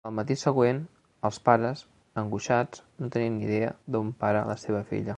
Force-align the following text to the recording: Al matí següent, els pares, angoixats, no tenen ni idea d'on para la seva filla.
Al 0.09 0.13
matí 0.19 0.35
següent, 0.43 0.79
els 1.29 1.37
pares, 1.49 1.83
angoixats, 2.23 2.83
no 3.03 3.13
tenen 3.17 3.37
ni 3.39 3.49
idea 3.51 3.73
d'on 3.97 4.13
para 4.25 4.47
la 4.55 4.61
seva 4.67 4.87
filla. 4.93 5.09